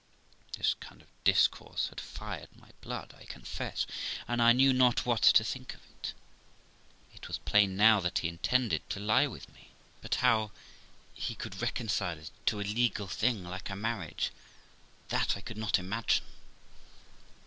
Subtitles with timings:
[0.57, 3.85] This kind of discourse had fired my blood, I confess,
[4.27, 6.15] and I knew not what to think of it.
[7.13, 10.53] It was plain now that he intended to lie with me, but how
[11.13, 14.31] he would reconcile it to a legal thing, like a marriage,
[15.09, 16.25] that I 214 THE LIFE OF ROXANA could not Imagine.